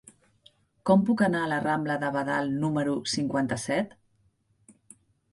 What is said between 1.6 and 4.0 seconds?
rambla de Badal número cinquanta-set?